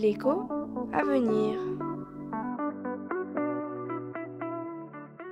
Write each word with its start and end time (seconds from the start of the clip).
L'écho 0.00 0.48
à 0.92 1.04
venir. 1.04 1.58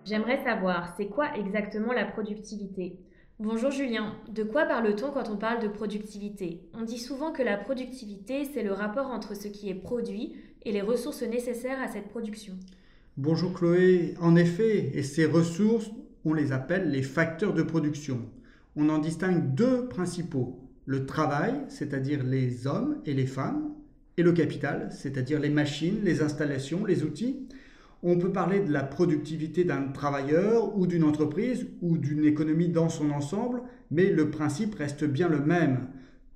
J'aimerais 0.05 0.43
savoir, 0.45 0.95
c'est 0.97 1.07
quoi 1.07 1.37
exactement 1.37 1.93
la 1.93 2.05
productivité? 2.05 2.99
Bonjour 3.39 3.71
Julien, 3.71 4.15
de 4.29 4.43
quoi 4.43 4.67
parle-t-on 4.67 5.11
quand 5.11 5.31
on 5.31 5.37
parle 5.37 5.63
de 5.63 5.69
productivité? 5.69 6.69
On 6.75 6.83
dit 6.83 6.99
souvent 6.99 7.33
que 7.33 7.43
la 7.43 7.57
productivité, 7.57 8.45
c'est 8.45 8.63
le 8.63 8.73
rapport 8.73 9.07
entre 9.07 9.35
ce 9.35 9.49
qui 9.49 9.71
est 9.71 9.75
produit 9.75 10.35
et 10.65 10.73
les 10.73 10.83
ressources 10.83 11.23
nécessaires 11.23 11.81
à 11.81 11.89
cette 11.89 12.09
production. 12.09 12.55
Bonjour 13.17 13.53
Chloé, 13.55 14.15
en 14.21 14.37
effet, 14.37 14.91
et 14.95 15.03
ces 15.03 15.25
ressources, 15.25 15.91
on 16.25 16.35
les 16.35 16.53
appelle 16.53 16.91
les 16.91 17.03
facteurs 17.03 17.55
de 17.55 17.63
production. 17.63 18.21
On 18.77 18.89
en 18.91 18.99
distingue 18.99 19.55
deux 19.55 19.89
principaux, 19.89 20.68
le 20.89 21.05
travail, 21.05 21.55
c'est-à-dire 21.69 22.25
les 22.25 22.67
hommes 22.67 22.97
et 23.05 23.13
les 23.13 23.27
femmes, 23.27 23.75
et 24.17 24.23
le 24.23 24.33
capital, 24.33 24.89
c'est-à-dire 24.91 25.39
les 25.39 25.51
machines, 25.51 26.01
les 26.03 26.23
installations, 26.23 26.87
les 26.87 27.05
outils. 27.05 27.47
On 28.03 28.17
peut 28.17 28.33
parler 28.33 28.61
de 28.61 28.73
la 28.73 28.85
productivité 28.85 29.65
d'un 29.65 29.89
travailleur 29.89 30.79
ou 30.79 30.87
d'une 30.87 31.05
entreprise 31.05 31.69
ou 31.83 31.99
d'une 31.99 32.25
économie 32.25 32.71
dans 32.71 32.89
son 32.89 33.11
ensemble, 33.11 33.61
mais 33.91 34.07
le 34.07 34.31
principe 34.31 34.77
reste 34.77 35.05
bien 35.05 35.29
le 35.29 35.41
même. 35.41 35.89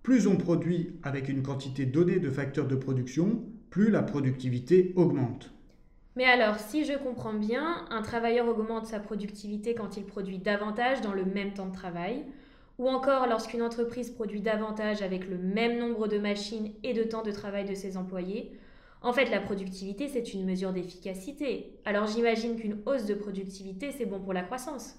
Plus 0.03 0.27
on 0.27 0.37
produit 0.37 0.99
avec 1.03 1.31
une 1.31 1.43
quantité 1.43 1.87
donnée 1.87 2.19
de 2.19 2.29
facteurs 2.29 2.69
de 2.69 2.77
production, 2.77 3.43
plus 3.71 3.91
la 3.91 4.03
productivité 4.03 4.93
augmente. 4.97 5.51
Mais 6.15 6.27
alors, 6.27 6.59
si 6.59 6.85
je 6.85 6.99
comprends 6.99 7.33
bien, 7.33 7.87
un 7.89 8.03
travailleur 8.03 8.49
augmente 8.49 8.85
sa 8.85 9.01
productivité 9.01 9.75
quand 9.75 9.97
il 9.97 10.05
produit 10.05 10.39
davantage 10.39 11.01
dans 11.01 11.15
le 11.15 11.25
même 11.25 11.55
temps 11.55 11.69
de 11.69 11.75
travail, 11.75 12.27
ou 12.79 12.89
encore 12.89 13.27
lorsqu'une 13.27 13.63
entreprise 13.63 14.11
produit 14.11 14.41
davantage 14.41 15.03
avec 15.03 15.29
le 15.29 15.39
même 15.39 15.79
nombre 15.79 16.09
de 16.09 16.19
machines 16.19 16.73
et 16.83 16.95
de 16.95 17.03
temps 17.03 17.23
de 17.23 17.31
travail 17.31 17.65
de 17.65 17.75
ses 17.75 17.97
employés, 17.97 18.53
en 19.05 19.13
fait, 19.13 19.31
la 19.31 19.41
productivité, 19.41 20.09
c'est 20.09 20.33
une 20.33 20.47
mesure 20.47 20.73
d'efficacité. 20.73 21.73
Alors 21.85 22.07
j'imagine 22.07 22.57
qu'une 22.57 22.79
hausse 22.87 23.05
de 23.05 23.15
productivité, 23.15 23.91
c'est 23.91 24.07
bon 24.07 24.21
pour 24.21 24.33
la 24.33 24.43
croissance. 24.43 24.97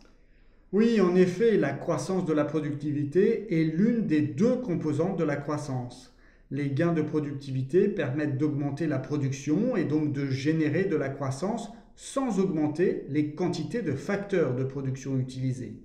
Oui, 0.73 0.99
en 0.99 1.15
effet, 1.15 1.55
la 1.55 1.71
croissance 1.71 2.25
de 2.25 2.33
la 2.33 2.45
productivité 2.45 3.61
est 3.61 3.63
l'une 3.63 4.07
des 4.07 4.21
deux 4.21 4.55
composantes 4.55 5.17
de 5.17 5.23
la 5.23 5.35
croissance. 5.35 6.13
Les 6.51 6.69
gains 6.69 6.93
de 6.93 7.01
productivité 7.01 7.87
permettent 7.87 8.37
d'augmenter 8.37 8.87
la 8.87 8.99
production 8.99 9.75
et 9.75 9.85
donc 9.85 10.11
de 10.11 10.25
générer 10.25 10.83
de 10.83 10.95
la 10.95 11.09
croissance 11.09 11.71
sans 11.95 12.39
augmenter 12.39 13.05
les 13.09 13.35
quantités 13.35 13.81
de 13.81 13.93
facteurs 13.93 14.55
de 14.55 14.63
production 14.63 15.17
utilisés. 15.17 15.75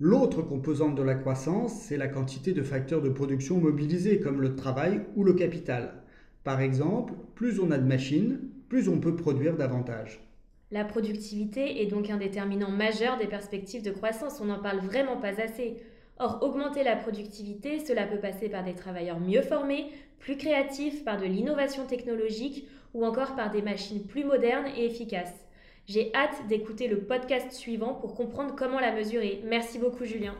L'autre 0.00 0.42
composante 0.42 0.96
de 0.96 1.04
la 1.04 1.14
croissance, 1.14 1.72
c'est 1.72 1.96
la 1.96 2.08
quantité 2.08 2.52
de 2.52 2.64
facteurs 2.64 3.00
de 3.00 3.08
production 3.08 3.58
mobilisés 3.58 4.18
comme 4.18 4.40
le 4.40 4.56
travail 4.56 5.02
ou 5.14 5.22
le 5.22 5.34
capital. 5.34 6.02
Par 6.42 6.60
exemple, 6.60 7.14
plus 7.36 7.60
on 7.60 7.70
a 7.70 7.78
de 7.78 7.86
machines, 7.86 8.40
plus 8.68 8.88
on 8.88 8.98
peut 8.98 9.14
produire 9.14 9.56
davantage. 9.56 10.20
La 10.72 10.84
productivité 10.84 11.80
est 11.80 11.86
donc 11.86 12.10
un 12.10 12.16
déterminant 12.16 12.72
majeur 12.72 13.18
des 13.18 13.28
perspectives 13.28 13.84
de 13.84 13.92
croissance, 13.92 14.40
on 14.40 14.46
n'en 14.46 14.58
parle 14.58 14.80
vraiment 14.80 15.16
pas 15.16 15.40
assez. 15.40 15.76
Or, 16.18 16.40
augmenter 16.42 16.82
la 16.82 16.96
productivité, 16.96 17.78
cela 17.78 18.04
peut 18.04 18.18
passer 18.18 18.48
par 18.48 18.64
des 18.64 18.74
travailleurs 18.74 19.20
mieux 19.20 19.42
formés, 19.42 19.86
plus 20.18 20.36
créatifs, 20.36 21.04
par 21.04 21.20
de 21.20 21.26
l'innovation 21.26 21.86
technologique 21.86 22.66
ou 22.94 23.04
encore 23.04 23.36
par 23.36 23.52
des 23.52 23.62
machines 23.62 24.02
plus 24.02 24.24
modernes 24.24 24.66
et 24.76 24.86
efficaces. 24.86 25.46
J'ai 25.86 26.14
hâte 26.14 26.46
d'écouter 26.48 26.88
le 26.88 27.00
podcast 27.00 27.52
suivant 27.52 27.92
pour 27.92 28.14
comprendre 28.14 28.54
comment 28.56 28.80
la 28.80 28.92
mesurer. 28.92 29.42
Merci 29.44 29.78
beaucoup 29.78 30.04
Julien. 30.04 30.34